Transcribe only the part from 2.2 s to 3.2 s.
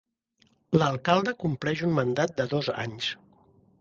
de dos anys.